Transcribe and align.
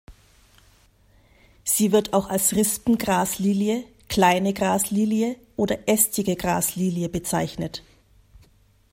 Sie 1.63 1.91
wird 1.91 2.13
auch 2.13 2.27
als 2.27 2.55
Rispen-Graslilie, 2.55 3.83
Kleine 4.09 4.51
Graslilie 4.51 5.35
oder 5.57 5.87
Ästige 5.87 6.35
Graslilie 6.35 7.07
bezeichnet. 7.07 7.83